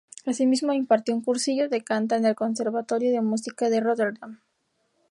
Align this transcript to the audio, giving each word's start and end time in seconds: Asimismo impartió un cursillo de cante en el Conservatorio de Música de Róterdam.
Asimismo 0.25 0.73
impartió 0.73 1.13
un 1.13 1.21
cursillo 1.21 1.69
de 1.69 1.83
cante 1.83 2.15
en 2.15 2.25
el 2.25 2.33
Conservatorio 2.33 3.11
de 3.11 3.21
Música 3.21 3.69
de 3.69 3.81
Róterdam. 3.81 4.39